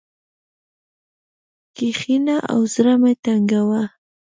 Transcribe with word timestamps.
کښېنه 1.75 2.37
او 2.51 2.59
زړه 2.73 2.93
مه 3.01 3.11
تنګوه. 3.23 3.83